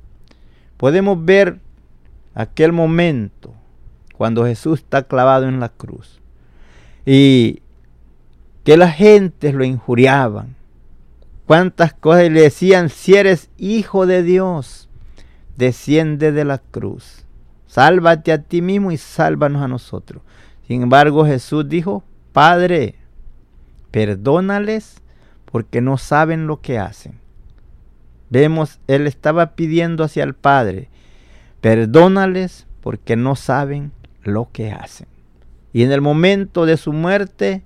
Podemos 0.77 1.25
ver 1.25 1.61
aquel 2.35 2.75
momento 2.75 3.55
cuando 4.19 4.45
Jesús 4.45 4.81
está 4.81 5.05
clavado 5.05 5.49
en 5.49 5.61
la 5.61 5.71
cruz 5.71 6.21
y 7.07 7.63
que 8.65 8.77
la 8.77 8.91
gente 8.91 9.53
lo 9.53 9.65
injuriaban. 9.65 10.57
Cuántas 11.47 11.95
cosas 11.95 12.31
le 12.31 12.43
decían, 12.43 12.91
si 12.91 13.15
eres 13.15 13.49
hijo 13.57 14.05
de 14.05 14.25
Dios, 14.25 14.89
desciende 15.57 16.33
de 16.33 16.45
la 16.45 16.59
cruz. 16.59 17.25
Sálvate 17.69 18.33
a 18.33 18.43
ti 18.43 18.61
mismo 18.61 18.91
y 18.91 18.97
sálvanos 18.97 19.63
a 19.63 19.69
nosotros. 19.69 20.23
Sin 20.67 20.83
embargo, 20.83 21.25
Jesús 21.25 21.69
dijo, 21.69 22.03
Padre, 22.33 22.97
perdónales 23.93 25.01
porque 25.45 25.81
no 25.81 25.97
saben 25.97 26.49
lo 26.49 26.61
que 26.61 26.81
hacen. 26.81 27.21
Vemos, 28.29 28.81
él 28.89 29.07
estaba 29.07 29.55
pidiendo 29.55 30.03
hacia 30.03 30.25
el 30.25 30.35
Padre, 30.35 30.89
perdónales 31.61 32.67
porque 32.81 33.15
no 33.15 33.37
saben 33.37 33.93
lo 34.25 34.49
que 34.53 34.73
hacen. 34.73 35.07
Y 35.77 35.83
en 35.83 35.93
el 35.93 36.01
momento 36.01 36.65
de 36.65 36.79
su 36.79 36.95
muerte 36.95 37.61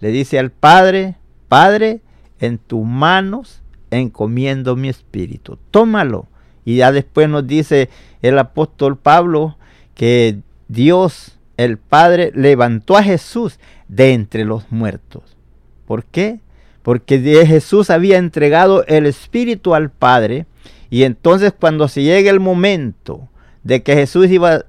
le 0.00 0.10
dice 0.10 0.38
al 0.38 0.50
Padre, 0.50 1.16
Padre, 1.48 2.02
en 2.38 2.58
tus 2.58 2.84
manos 2.84 3.62
encomiendo 3.90 4.76
mi 4.76 4.90
espíritu. 4.90 5.56
Tómalo. 5.70 6.26
Y 6.66 6.76
ya 6.76 6.92
después 6.92 7.26
nos 7.26 7.46
dice 7.46 7.88
el 8.20 8.38
apóstol 8.38 8.98
Pablo 8.98 9.56
que 9.94 10.40
Dios, 10.68 11.38
el 11.56 11.78
Padre, 11.78 12.32
levantó 12.34 12.98
a 12.98 13.02
Jesús 13.02 13.58
de 13.88 14.12
entre 14.12 14.44
los 14.44 14.70
muertos. 14.70 15.38
¿Por 15.86 16.04
qué? 16.04 16.40
Porque 16.82 17.18
Jesús 17.46 17.88
había 17.88 18.18
entregado 18.18 18.84
el 18.88 19.06
espíritu 19.06 19.74
al 19.74 19.90
Padre. 19.90 20.44
Y 20.90 21.04
entonces 21.04 21.54
cuando 21.58 21.88
se 21.88 22.02
llega 22.02 22.30
el 22.30 22.40
momento 22.40 23.30
de 23.62 23.82
que 23.82 23.94
Jesús 23.94 24.28
iba 24.28 24.66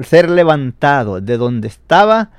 ser 0.00 0.30
levantado 0.30 1.20
de 1.20 1.36
donde 1.36 1.68
estaba, 1.68 2.30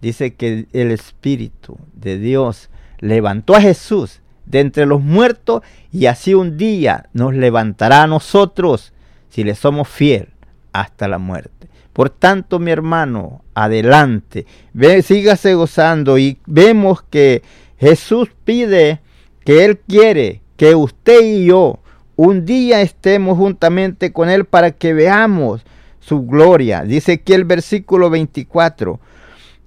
dice 0.00 0.34
que 0.34 0.66
el 0.72 0.90
Espíritu 0.90 1.78
de 1.94 2.18
Dios 2.18 2.70
levantó 2.98 3.54
a 3.54 3.60
Jesús 3.60 4.20
de 4.46 4.60
entre 4.60 4.86
los 4.86 5.00
muertos 5.00 5.62
y 5.90 6.06
así 6.06 6.34
un 6.34 6.56
día 6.56 7.08
nos 7.12 7.34
levantará 7.34 8.02
a 8.02 8.06
nosotros 8.06 8.92
si 9.28 9.44
le 9.44 9.54
somos 9.54 9.88
fiel 9.88 10.28
hasta 10.72 11.08
la 11.08 11.18
muerte. 11.18 11.68
Por 11.92 12.10
tanto, 12.10 12.58
mi 12.58 12.70
hermano, 12.70 13.44
adelante, 13.54 14.46
ve, 14.72 15.02
sígase 15.02 15.54
gozando 15.54 16.18
y 16.18 16.38
vemos 16.46 17.02
que 17.02 17.42
Jesús 17.78 18.30
pide 18.44 19.00
que 19.44 19.64
Él 19.64 19.78
quiere 19.78 20.40
que 20.56 20.74
usted 20.74 21.20
y 21.22 21.46
yo 21.46 21.80
un 22.16 22.44
día 22.44 22.80
estemos 22.80 23.36
juntamente 23.36 24.12
con 24.12 24.30
Él 24.30 24.44
para 24.44 24.70
que 24.70 24.94
veamos 24.94 25.62
su 26.02 26.22
gloria. 26.22 26.82
Dice 26.82 27.12
aquí 27.12 27.32
el 27.32 27.44
versículo 27.44 28.10
24, 28.10 29.00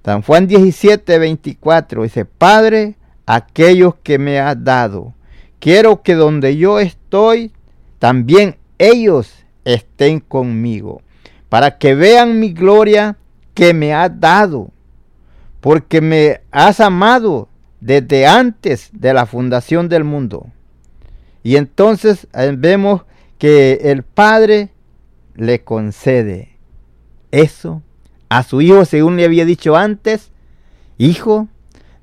San 0.04 0.22
Juan 0.22 0.48
17, 0.48 1.18
24, 1.18 2.04
dice, 2.04 2.26
Padre, 2.26 2.96
aquellos 3.26 3.96
que 4.04 4.20
me 4.20 4.40
has 4.40 4.64
dado, 4.64 5.14
quiero 5.60 6.04
que 6.04 6.14
donde 6.14 6.58
yo 6.58 6.80
estoy, 6.80 7.52
también 7.98 8.58
ellos 8.78 9.34
estén 9.64 10.20
conmigo 10.20 11.02
para 11.50 11.78
que 11.78 11.96
vean 11.96 12.40
mi 12.40 12.52
gloria 12.52 13.18
que 13.54 13.74
me 13.74 13.94
has 13.94 14.20
dado, 14.20 14.72
porque 15.62 16.02
me 16.02 16.42
has 16.52 16.82
amado 16.82 17.48
desde 17.80 18.28
antes 18.28 18.90
de 18.92 19.14
la 19.14 19.26
fundación 19.26 19.88
del 19.88 20.04
mundo. 20.04 20.48
Y 21.44 21.56
entonces 21.56 22.28
eh, 22.34 22.54
vemos 22.58 23.04
que 23.38 23.80
el 23.84 24.04
Padre 24.04 24.70
le 25.36 25.64
concede 25.64 26.58
eso 27.32 27.82
a 28.30 28.44
su 28.44 28.62
Hijo, 28.62 28.86
según 28.86 29.18
le 29.18 29.26
había 29.26 29.46
dicho 29.46 29.76
antes, 29.76 30.32
Hijo, 30.98 31.48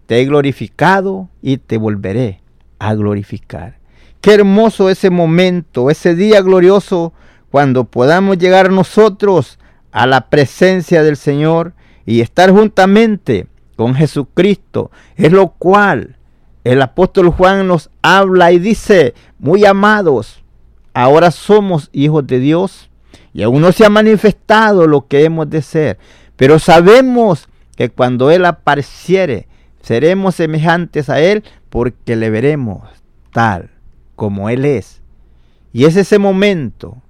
te 0.07 0.21
he 0.21 0.25
glorificado 0.27 1.29
y 1.41 1.57
te 1.57 1.79
volveré 1.79 2.43
a 2.79 2.95
glorificar. 2.95 3.79
Qué 4.21 4.35
hermoso 4.35 4.91
ese 4.91 5.11
momento, 5.11 5.91
ese 5.91 6.15
día 6.15 6.43
glorioso 6.43 7.13
cuando 7.51 7.85
podamos 7.85 8.39
llegar 8.39 8.71
nosotros 8.71 9.59
a 9.91 10.07
la 10.07 10.29
presencia 10.29 11.03
del 11.03 11.17
Señor 11.17 11.75
y 12.07 12.21
estar 12.21 12.51
juntamente 12.51 13.47
con 13.77 13.95
Jesucristo, 13.95 14.91
es 15.17 15.33
lo 15.33 15.49
cual 15.49 16.17
el 16.65 16.81
apóstol 16.83 17.31
Juan 17.31 17.67
nos 17.67 17.91
habla 18.03 18.53
y 18.53 18.59
dice, 18.59 19.15
muy 19.39 19.65
amados, 19.65 20.43
ahora 20.95 21.31
somos 21.31 21.91
hijos 21.93 22.27
de 22.27 22.39
Dios 22.39 22.91
y 23.35 23.43
aún 23.43 23.63
no 23.63 23.73
se 23.73 23.85
ha 23.85 23.91
manifestado 23.91 24.87
lo 24.87 25.07
que 25.07 25.25
hemos 25.25 25.49
de 25.49 25.63
ser, 25.63 25.99
pero 26.37 26.59
sabemos 26.59 27.49
que 27.77 27.91
cuando 27.91 28.31
Él 28.31 28.45
apareciere, 28.45 29.49
seremos 29.81 30.37
semejantes 30.37 31.09
a 31.09 31.21
Él 31.21 31.45
porque 31.71 32.17
le 32.17 32.31
veremos 32.31 32.83
tal 33.33 33.71
como 34.17 34.51
Él 34.51 34.65
es. 34.65 35.03
Y 35.73 35.87
es 35.87 35.97
ese 35.97 36.19
momento 36.19 37.03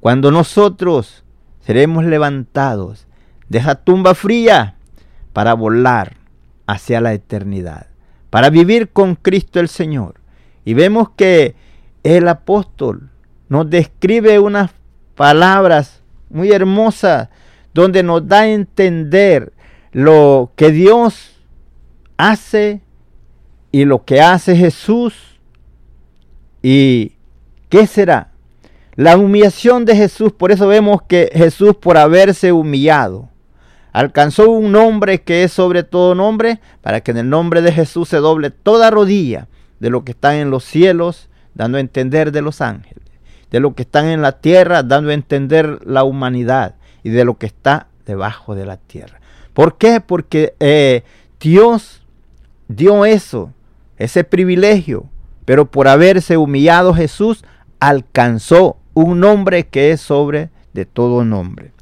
cuando 0.00 0.30
nosotros 0.30 1.24
seremos 1.60 2.04
levantados 2.04 3.06
de 3.48 3.58
esa 3.58 3.74
tumba 3.74 4.14
fría 4.14 4.76
para 5.32 5.54
volar 5.54 6.16
hacia 6.66 7.00
la 7.00 7.12
eternidad, 7.12 7.88
para 8.30 8.50
vivir 8.50 8.88
con 8.90 9.14
Cristo 9.14 9.60
el 9.60 9.68
Señor. 9.68 10.14
Y 10.64 10.74
vemos 10.74 11.10
que 11.10 11.54
el 12.02 12.28
apóstol 12.28 13.10
nos 13.48 13.68
describe 13.68 14.38
unas 14.38 14.70
palabras 15.16 16.00
muy 16.30 16.52
hermosas 16.52 17.28
donde 17.74 18.02
nos 18.02 18.26
da 18.28 18.40
a 18.40 18.48
entender 18.48 19.52
lo 19.90 20.52
que 20.54 20.70
Dios 20.70 21.40
hace 22.16 22.80
y 23.72 23.84
lo 23.84 24.04
que 24.04 24.20
hace 24.20 24.54
Jesús 24.56 25.14
y 26.62 27.12
qué 27.68 27.86
será 27.86 28.30
la 28.96 29.18
humillación 29.18 29.84
de 29.84 29.94
Jesús, 29.94 30.32
por 30.32 30.50
eso 30.50 30.66
vemos 30.66 31.02
que 31.02 31.30
Jesús 31.34 31.76
por 31.76 31.98
haberse 31.98 32.50
humillado, 32.52 33.28
alcanzó 33.92 34.50
un 34.50 34.72
nombre 34.72 35.20
que 35.20 35.44
es 35.44 35.52
sobre 35.52 35.82
todo 35.82 36.14
nombre, 36.14 36.60
para 36.80 37.02
que 37.02 37.10
en 37.10 37.18
el 37.18 37.28
nombre 37.28 37.60
de 37.60 37.72
Jesús 37.72 38.08
se 38.08 38.16
doble 38.16 38.50
toda 38.50 38.90
rodilla 38.90 39.48
de 39.80 39.90
lo 39.90 40.02
que 40.02 40.12
están 40.12 40.36
en 40.36 40.50
los 40.50 40.64
cielos, 40.64 41.28
dando 41.52 41.76
a 41.76 41.82
entender 41.82 42.32
de 42.32 42.40
los 42.40 42.62
ángeles, 42.62 43.04
de 43.50 43.60
lo 43.60 43.74
que 43.74 43.82
están 43.82 44.06
en 44.06 44.22
la 44.22 44.32
tierra, 44.40 44.82
dando 44.82 45.10
a 45.10 45.14
entender 45.14 45.80
la 45.86 46.04
humanidad, 46.04 46.74
y 47.02 47.10
de 47.10 47.24
lo 47.24 47.38
que 47.38 47.46
está 47.46 47.86
debajo 48.04 48.54
de 48.54 48.66
la 48.66 48.78
tierra. 48.78 49.20
¿Por 49.52 49.78
qué? 49.78 50.00
Porque 50.00 50.54
eh, 50.58 51.04
Dios 51.38 52.02
dio 52.68 53.04
eso, 53.04 53.52
ese 53.96 54.24
privilegio, 54.24 55.08
pero 55.44 55.70
por 55.70 55.86
haberse 55.86 56.36
humillado 56.36 56.94
Jesús, 56.94 57.44
alcanzó 57.78 58.76
un 58.94 59.20
nombre 59.20 59.68
que 59.68 59.92
es 59.92 60.00
sobre 60.00 60.50
de 60.72 60.84
todo 60.84 61.24
nombre. 61.24 61.72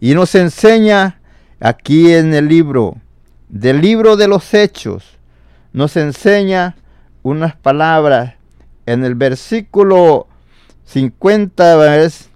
Y 0.00 0.14
nos 0.14 0.34
enseña 0.34 1.20
aquí 1.60 2.12
en 2.12 2.34
el 2.34 2.48
libro, 2.48 2.96
del 3.48 3.80
libro 3.80 4.16
de 4.16 4.28
los 4.28 4.52
hechos, 4.52 5.18
nos 5.72 5.96
enseña 5.96 6.76
unas 7.22 7.56
palabras 7.56 8.34
en 8.84 9.04
el 9.04 9.14
versículo 9.14 10.26
50 10.84 12.04
es 12.04 12.30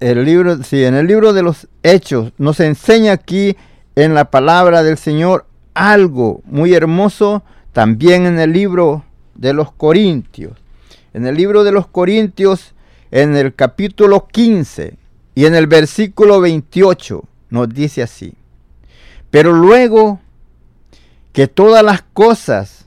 el 0.00 0.24
libro, 0.24 0.62
sí, 0.62 0.84
en 0.84 0.94
el 0.94 1.06
libro 1.06 1.32
de 1.32 1.42
los 1.42 1.68
hechos 1.82 2.32
nos 2.38 2.60
enseña 2.60 3.12
aquí 3.12 3.56
en 3.94 4.14
la 4.14 4.30
palabra 4.30 4.82
del 4.82 4.98
Señor 4.98 5.46
algo 5.74 6.42
muy 6.44 6.74
hermoso 6.74 7.44
también 7.72 8.26
en 8.26 8.38
el 8.38 8.52
libro 8.52 9.04
de 9.34 9.52
los 9.52 9.72
Corintios 9.72 10.62
en 11.14 11.26
el 11.26 11.36
libro 11.36 11.64
de 11.64 11.72
los 11.72 11.86
Corintios, 11.86 12.74
en 13.10 13.36
el 13.36 13.54
capítulo 13.54 14.26
15 14.28 14.96
y 15.34 15.44
en 15.44 15.54
el 15.54 15.66
versículo 15.66 16.40
28, 16.40 17.22
nos 17.50 17.68
dice 17.68 18.02
así. 18.02 18.34
Pero 19.30 19.52
luego 19.52 20.20
que 21.32 21.46
todas 21.46 21.84
las 21.84 22.02
cosas 22.02 22.86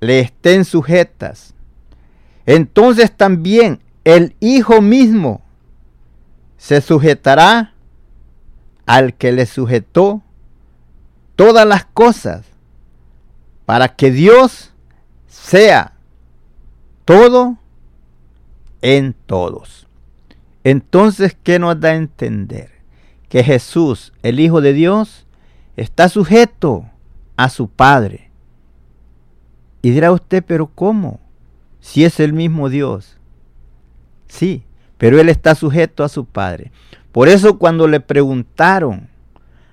le 0.00 0.20
estén 0.20 0.64
sujetas, 0.64 1.53
entonces 2.46 3.16
también 3.16 3.80
el 4.04 4.36
Hijo 4.40 4.82
mismo 4.82 5.42
se 6.56 6.80
sujetará 6.80 7.74
al 8.86 9.14
que 9.14 9.32
le 9.32 9.46
sujetó 9.46 10.22
todas 11.36 11.66
las 11.66 11.84
cosas, 11.86 12.44
para 13.66 13.88
que 13.96 14.10
Dios 14.10 14.72
sea 15.26 15.94
todo 17.04 17.56
en 18.82 19.14
todos. 19.26 19.86
Entonces, 20.64 21.36
¿qué 21.42 21.58
nos 21.58 21.80
da 21.80 21.90
a 21.90 21.96
entender? 21.96 22.70
Que 23.28 23.42
Jesús, 23.42 24.12
el 24.22 24.38
Hijo 24.40 24.60
de 24.60 24.72
Dios, 24.72 25.26
está 25.76 26.08
sujeto 26.08 26.84
a 27.36 27.48
su 27.48 27.68
Padre. 27.68 28.30
Y 29.82 29.90
dirá 29.90 30.12
usted, 30.12 30.44
pero 30.46 30.66
¿cómo? 30.66 31.20
Si 31.84 32.02
es 32.02 32.18
el 32.18 32.32
mismo 32.32 32.70
Dios. 32.70 33.18
Sí, 34.26 34.64
pero 34.96 35.20
Él 35.20 35.28
está 35.28 35.54
sujeto 35.54 36.02
a 36.02 36.08
su 36.08 36.24
Padre. 36.24 36.72
Por 37.12 37.28
eso 37.28 37.58
cuando 37.58 37.88
le 37.88 38.00
preguntaron 38.00 39.10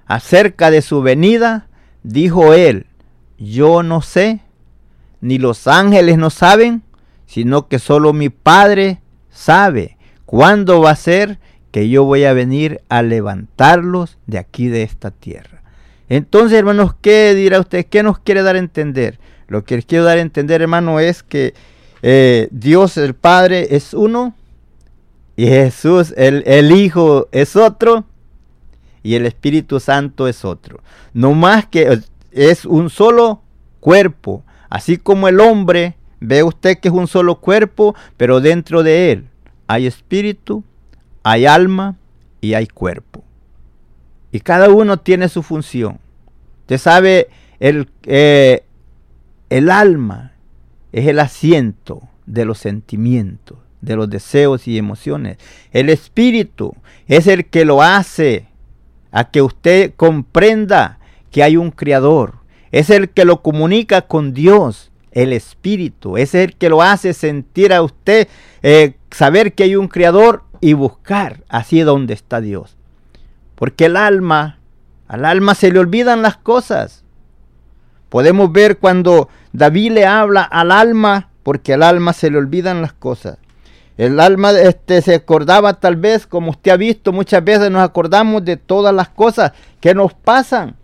acerca 0.06 0.72
de 0.72 0.82
su 0.82 1.02
venida, 1.02 1.68
dijo 2.04 2.54
Él, 2.54 2.86
yo 3.38 3.82
no 3.82 4.02
sé, 4.02 4.42
ni 5.22 5.38
los 5.38 5.68
ángeles 5.68 6.18
no 6.18 6.30
saben, 6.30 6.84
sino 7.28 7.70
que 7.70 7.80
solo 7.80 8.12
mi 8.12 8.28
Padre 8.28 9.00
sabe 9.30 9.98
cuándo 10.26 10.82
va 10.82 10.92
a 10.92 10.98
ser 10.98 11.40
que 11.72 11.88
yo 11.88 12.04
voy 12.04 12.26
a 12.26 12.34
venir 12.34 12.82
a 12.90 13.04
levantarlos 13.04 14.18
de 14.28 14.38
aquí 14.38 14.68
de 14.68 14.84
esta 14.84 15.12
tierra. 15.12 15.64
Entonces, 16.10 16.60
hermanos, 16.60 16.94
¿qué 17.02 17.34
dirá 17.36 17.62
usted? 17.62 17.86
¿Qué 17.86 18.04
nos 18.04 18.20
quiere 18.20 18.44
dar 18.44 18.58
a 18.58 18.60
entender? 18.60 19.18
Lo 19.48 19.64
que 19.64 19.82
quiero 19.84 20.04
dar 20.04 20.18
a 20.18 20.22
entender, 20.22 20.62
hermano, 20.62 21.00
es 21.00 21.24
que 21.24 21.54
eh, 22.02 22.48
Dios 22.52 22.98
el 22.98 23.14
Padre 23.14 23.68
es 23.76 23.94
uno 23.94 24.36
y 25.36 25.48
Jesús 25.48 26.14
el, 26.18 26.44
el 26.46 26.72
Hijo 26.72 27.28
es 27.32 27.56
otro 27.56 28.06
y 29.04 29.16
el 29.16 29.26
Espíritu 29.26 29.80
Santo 29.80 30.28
es 30.28 30.46
otro. 30.46 30.80
No 31.14 31.34
más 31.34 31.66
que 31.66 32.02
es 32.32 32.66
un 32.66 32.90
solo 32.90 33.42
cuerpo, 33.80 34.44
así 34.70 34.98
como 34.98 35.28
el 35.28 35.40
hombre 35.40 35.96
Ve 36.24 36.44
usted 36.44 36.78
que 36.78 36.88
es 36.88 36.94
un 36.94 37.08
solo 37.08 37.42
cuerpo, 37.42 37.96
pero 38.16 38.42
dentro 38.42 38.84
de 38.84 39.12
él 39.12 39.28
hay 39.66 39.88
espíritu, 39.88 40.64
hay 41.24 41.48
alma 41.48 41.98
y 42.42 42.54
hay 42.54 42.68
cuerpo. 42.68 43.24
Y 44.32 44.40
cada 44.40 44.70
uno 44.70 44.98
tiene 44.98 45.30
su 45.30 45.42
función. 45.42 46.00
Usted 46.62 46.78
sabe, 46.78 47.30
el, 47.60 47.90
eh, 48.04 48.64
el 49.50 49.72
alma 49.72 50.31
es 50.92 51.08
el 51.08 51.20
asiento 51.20 52.02
de 52.26 52.46
los 52.46 52.60
sentimientos, 52.60 53.58
de 53.82 53.96
los 53.96 54.10
deseos 54.10 54.68
y 54.68 54.78
emociones. 54.78 55.38
El 55.72 55.90
espíritu 55.90 56.76
es 57.08 57.28
el 57.28 57.46
que 57.46 57.66
lo 57.66 57.82
hace 57.82 58.48
a 59.12 59.30
que 59.30 59.42
usted 59.42 59.94
comprenda 59.96 61.00
que 61.32 61.44
hay 61.44 61.58
un 61.58 61.72
creador. 61.72 62.36
Es 62.72 62.90
el 62.90 63.10
que 63.10 63.26
lo 63.26 63.42
comunica 63.42 64.04
con 64.04 64.34
Dios 64.34 64.92
el 65.12 65.34
Espíritu. 65.34 66.18
Es 66.18 66.34
el 66.34 66.56
que 66.56 66.70
lo 66.70 66.82
hace 66.82 67.14
sentir 67.14 67.74
a 67.74 67.82
usted, 67.82 68.28
eh, 68.64 68.96
saber 69.12 69.54
que 69.54 69.64
hay 69.64 69.76
un 69.76 69.88
Creador 69.88 70.44
y 70.60 70.74
buscar 70.74 71.44
así 71.50 71.82
donde 71.82 72.14
está 72.14 72.42
Dios. 72.42 72.78
Porque 73.56 73.86
el 73.86 73.98
alma, 73.98 74.60
al 75.08 75.26
alma 75.26 75.56
se 75.56 75.72
le 75.72 75.80
olvidan 75.80 76.22
las 76.22 76.38
cosas. 76.38 77.01
Podemos 78.12 78.52
ver 78.52 78.78
cuando 78.78 79.30
David 79.54 79.94
le 79.94 80.06
habla 80.06 80.42
al 80.42 80.74
alma, 80.74 81.30
porque 81.44 81.76
al 81.76 81.82
alma 81.82 82.12
se 82.12 82.30
le 82.30 82.40
olvidan 82.40 82.82
las 82.82 82.92
cosas. 82.92 83.38
El 83.98 84.20
alma 84.20 84.52
este, 84.52 85.02
se 85.02 85.16
acordaba 85.16 85.76
tal 85.76 85.96
vez, 85.96 86.28
como 86.28 86.52
usted 86.52 86.72
ha 86.72 86.76
visto, 86.76 87.14
muchas 87.14 87.42
veces 87.42 87.72
nos 87.72 87.82
acordamos 87.82 88.44
de 88.44 88.58
todas 88.58 88.94
las 88.94 89.08
cosas 89.08 89.54
que 89.80 89.96
nos 89.96 90.14
pasan, 90.14 90.76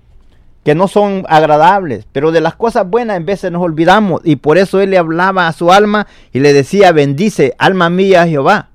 que 0.64 0.74
no 0.74 0.88
son 0.88 1.26
agradables, 1.28 2.08
pero 2.14 2.32
de 2.32 2.40
las 2.40 2.56
cosas 2.56 2.90
buenas 2.90 3.18
en 3.18 3.26
veces 3.26 3.52
nos 3.52 3.62
olvidamos 3.62 4.22
y 4.24 4.38
por 4.38 4.58
eso 4.58 4.80
él 4.80 4.92
le 4.92 4.98
hablaba 4.98 5.50
a 5.50 5.54
su 5.54 5.74
alma 5.74 6.08
y 6.32 6.40
le 6.40 6.54
decía, 6.54 6.94
bendice, 6.94 7.56
alma 7.58 7.90
mía, 7.90 8.26
Jehová, 8.26 8.70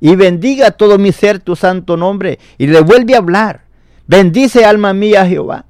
y 0.00 0.16
bendiga 0.16 0.70
todo 0.70 0.96
mi 0.96 1.12
ser 1.12 1.38
tu 1.38 1.54
santo 1.54 1.98
nombre, 1.98 2.38
y 2.56 2.66
le 2.66 2.80
vuelve 2.80 3.14
a 3.14 3.18
hablar, 3.18 3.66
bendice, 4.06 4.64
alma 4.64 4.94
mía, 4.94 5.26
Jehová, 5.26 5.66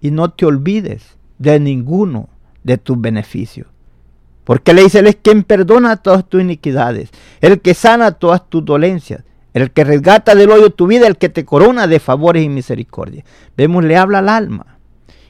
y 0.00 0.10
no 0.10 0.28
te 0.32 0.44
olvides 0.44 1.21
de 1.42 1.60
ninguno 1.60 2.28
de 2.62 2.78
tus 2.78 3.00
beneficios. 3.00 3.66
Porque 4.44 4.72
le 4.72 4.82
dice, 4.82 5.00
Él 5.00 5.06
es 5.06 5.16
quien 5.16 5.42
perdona 5.44 5.96
todas 5.96 6.28
tus 6.28 6.40
iniquidades, 6.40 7.10
el 7.40 7.60
que 7.60 7.74
sana 7.74 8.12
todas 8.12 8.48
tus 8.48 8.64
dolencias, 8.64 9.24
el 9.54 9.70
que 9.70 9.84
resgata 9.84 10.34
del 10.34 10.50
hoyo 10.50 10.70
tu 10.70 10.86
vida, 10.86 11.06
el 11.06 11.16
que 11.16 11.28
te 11.28 11.44
corona 11.44 11.86
de 11.86 12.00
favores 12.00 12.42
y 12.44 12.48
misericordia. 12.48 13.24
Vemos, 13.56 13.84
le 13.84 13.96
habla 13.96 14.18
al 14.18 14.28
alma. 14.28 14.71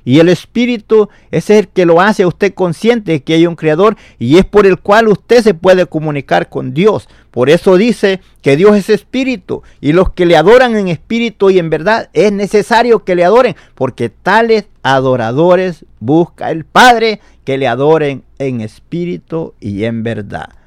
Y 0.04 0.18
el 0.18 0.28
Espíritu 0.28 1.08
es 1.30 1.50
el 1.50 1.68
que 1.68 1.86
lo 1.86 2.00
hace 2.00 2.24
a 2.24 2.28
usted 2.28 2.54
consciente 2.54 3.12
de 3.12 3.22
que 3.22 3.34
hay 3.34 3.46
un 3.46 3.56
Creador 3.56 3.96
y 4.18 4.38
es 4.38 4.44
por 4.44 4.66
el 4.66 4.78
cual 4.78 5.08
usted 5.08 5.42
se 5.42 5.54
puede 5.54 5.86
comunicar 5.86 6.48
con 6.48 6.74
Dios. 6.74 7.08
Por 7.30 7.50
eso 7.50 7.76
dice 7.76 8.20
que 8.42 8.56
Dios 8.56 8.76
es 8.76 8.90
Espíritu 8.90 9.62
y 9.80 9.92
los 9.92 10.10
que 10.10 10.26
le 10.26 10.36
adoran 10.36 10.76
en 10.76 10.88
espíritu 10.88 11.50
y 11.50 11.58
en 11.58 11.70
verdad 11.70 12.10
es 12.12 12.32
necesario 12.32 13.04
que 13.04 13.14
le 13.14 13.24
adoren 13.24 13.56
porque 13.74 14.08
tales 14.10 14.66
adoradores 14.82 15.86
busca 16.00 16.50
el 16.50 16.64
Padre 16.64 17.20
que 17.44 17.58
le 17.58 17.68
adoren 17.68 18.24
en 18.38 18.60
espíritu 18.60 19.54
y 19.60 19.84
en 19.84 20.02
verdad. 20.02 20.61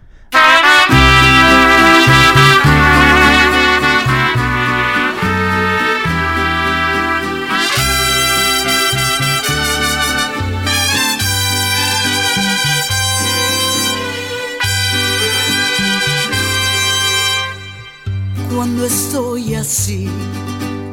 Cuando 18.66 18.86
estoy 18.86 19.54
así, 19.54 20.10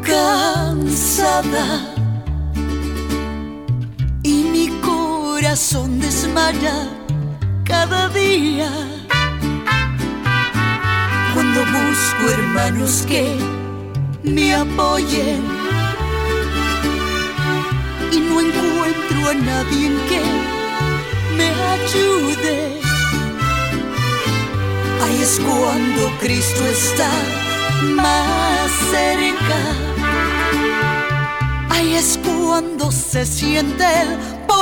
cansada 0.02 1.94
y 4.22 4.44
mi 4.52 4.68
corazón 4.82 5.98
desmaya 5.98 6.86
cada 7.64 8.10
día. 8.10 8.70
Cuando 11.32 11.60
busco 11.60 12.30
hermanos 12.30 13.06
que 13.08 13.38
me 14.22 14.54
apoyen 14.54 15.42
y 18.12 18.20
no 18.20 18.38
encuentro 18.38 19.30
a 19.30 19.34
nadie 19.34 19.88
que 20.10 20.22
me 21.38 21.48
ayude. 21.48 22.82
Ahí 25.02 25.22
es 25.22 25.40
cuando 25.40 26.18
Cristo 26.20 26.66
está 26.66 27.08
más 27.96 28.70
cerca. 28.90 29.58
Ahí 31.70 31.94
es 31.94 32.18
cuando 32.24 32.90
se 32.90 33.24
siente 33.26 33.84
el 34.02 34.18
poder 34.46 34.61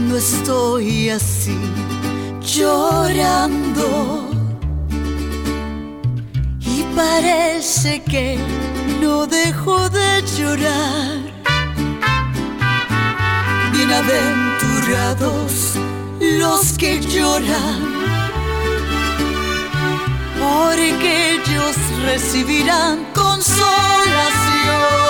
Cuando 0.00 0.16
estoy 0.16 1.10
así 1.10 1.58
llorando 2.40 4.30
y 6.58 6.82
parece 6.96 8.02
que 8.04 8.38
no 9.02 9.26
dejo 9.26 9.90
de 9.90 10.24
llorar. 10.38 11.18
Bienaventurados 13.74 15.74
los 16.18 16.78
que 16.78 16.98
lloran 17.00 17.82
porque 20.40 21.34
ellos 21.34 21.76
recibirán 22.06 23.04
consolación. 23.12 25.09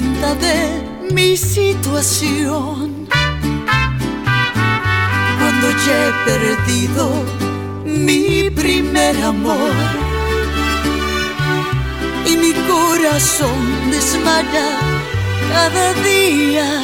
de 0.00 1.10
mi 1.12 1.36
situación. 1.36 3.08
Cuando 5.38 5.70
ya 5.86 6.06
he 6.06 6.12
perdido 6.24 7.10
mi 7.84 8.48
primer 8.50 9.16
amor 9.24 9.72
y 12.26 12.36
mi 12.36 12.52
corazón 12.68 13.90
desmaya 13.90 14.68
cada 15.52 15.92
día. 15.94 16.80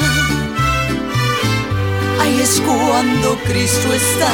Ahí 2.20 2.40
es 2.40 2.60
cuando 2.62 3.36
Cristo 3.44 3.92
está 3.92 4.32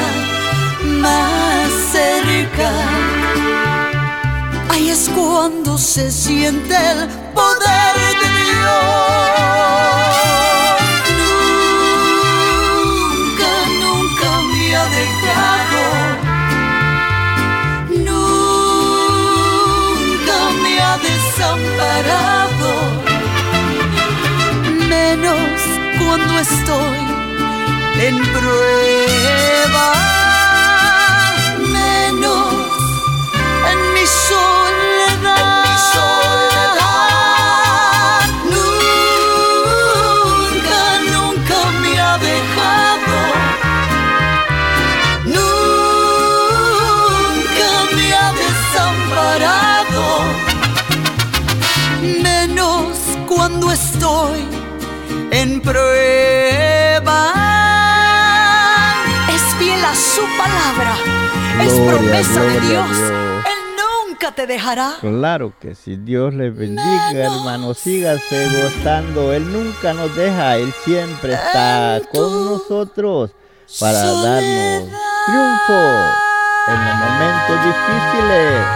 más 1.02 1.68
cerca. 1.92 2.70
Ahí 4.70 4.88
es 4.88 5.10
cuando 5.14 5.76
se 5.76 6.10
siente 6.10 6.74
el 6.92 7.08
poder 7.34 7.79
de 8.60 8.66
Dios. 8.66 9.29
Gloria, 61.90 62.10
promesa 62.10 62.40
de 62.40 62.60
gloria 62.60 62.84
a 62.84 62.86
Dios. 62.86 62.98
Dios. 62.98 63.10
Él 63.46 64.08
nunca 64.08 64.32
te 64.32 64.46
dejará. 64.46 64.92
Claro 65.00 65.52
que 65.60 65.74
si 65.74 65.96
Dios 65.96 66.34
les 66.34 66.56
bendiga, 66.56 67.10
hermano, 67.12 67.74
sígase 67.74 68.48
gozando. 68.62 69.32
Él 69.32 69.52
nunca 69.52 69.92
nos 69.92 70.14
deja, 70.14 70.56
Él 70.56 70.72
siempre 70.84 71.34
está 71.34 72.00
con 72.12 72.44
nosotros 72.46 73.30
para 73.78 73.98
darnos 73.98 74.88
triunfo 75.26 75.82
en 76.68 76.84
los 76.84 76.94
momentos 76.96 77.64
difíciles. 77.64 78.66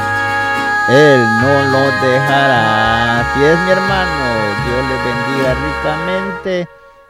Él 0.88 1.20
no 1.40 1.70
nos 1.70 2.02
dejará. 2.02 3.20
Así 3.20 3.44
es, 3.44 3.58
mi 3.60 3.70
hermano. 3.70 4.24
Dios 4.66 4.84
les 4.88 5.04
bendiga 5.04 5.54
ricamente. 5.54 6.68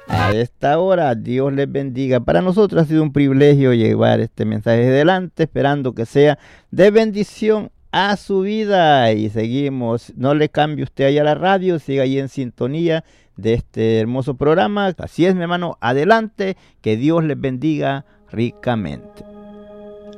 A 0.09 0.33
esta 0.33 0.79
hora, 0.79 1.15
Dios 1.15 1.53
les 1.53 1.71
bendiga. 1.71 2.21
Para 2.21 2.43
nosotros 2.43 2.83
ha 2.83 2.87
sido 2.87 3.03
un 3.03 3.13
privilegio 3.13 3.73
llevar 3.73 4.21
este 4.21 4.45
mensaje 4.45 4.89
adelante, 4.89 5.45
esperando 5.45 5.95
que 5.95 6.07
sea 6.07 6.39
de 6.71 6.91
bendición 6.91 7.71
a 7.93 8.17
su 8.17 8.41
vida. 8.41 9.13
Y 9.13 9.31
seguimos. 9.31 10.13
No 10.17 10.35
le 10.35 10.49
cambie 10.49 10.85
usted 10.85 11.07
ahí 11.07 11.19
a 11.19 11.25
la 11.25 11.35
radio, 11.35 11.79
siga 11.79 12.03
ahí 12.03 12.19
en 12.19 12.29
sintonía 12.29 13.05
de 13.37 13.55
este 13.55 14.01
hermoso 14.01 14.35
programa. 14.35 14.93
Así 14.99 15.27
es, 15.27 15.35
mi 15.35 15.43
hermano. 15.43 15.79
Adelante. 15.81 16.57
Que 16.81 16.97
Dios 16.97 17.25
les 17.25 17.41
bendiga 17.41 18.05
ricamente. 18.31 19.25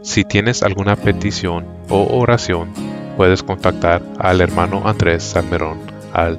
Si 0.03 0.25
tienes 0.25 0.63
alguna 0.63 0.97
petición 0.97 1.67
o 1.89 2.07
oración, 2.19 2.71
puedes 3.17 3.43
contactar 3.43 4.03
al 4.19 4.41
hermano 4.41 4.87
Andrés 4.87 5.25
Salmerón 5.25 5.79
al 6.13 6.39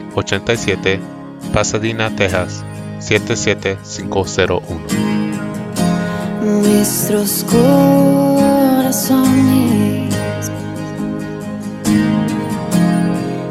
87, 0.15 0.99
Pasadena, 1.53 2.09
Texas 2.15 2.63
77501. 2.99 4.61
Nuestros 6.43 7.43
corazones 7.43 9.21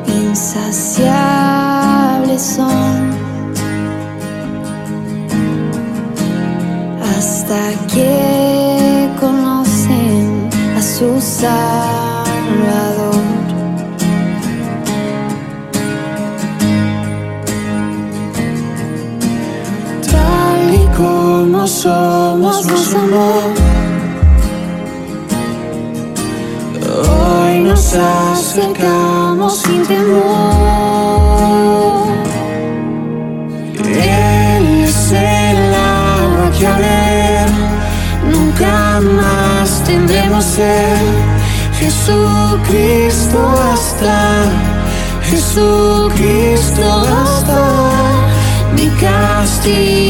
insaciables 0.07 2.43
son 2.43 3.11
hasta 7.03 7.71
que 7.93 9.11
conocen 9.21 10.49
a 10.77 10.83
su 10.83 11.21
Salvador. 11.21 13.40
Como 21.53 21.67
somos, 21.67 22.65
nos 22.67 22.95
amó. 22.95 23.33
Hoy 27.09 27.61
nos 27.61 27.95
acercamos 27.95 29.59
sin 29.59 29.83
temor. 29.85 30.21
Él 33.85 34.85
es 34.85 35.13
el 35.13 35.75
agua 35.75 36.51
que 36.57 36.67
a 36.67 36.77
ver 36.79 37.49
nunca 38.31 39.01
más 39.01 39.83
tendremos 39.85 40.45
sed. 40.45 41.03
Jesucristo 41.81 43.39
basta, 43.57 44.45
Jesucristo 45.29 46.83
basta. 46.83 47.91
Mi 48.77 48.89
castigo 49.01 50.10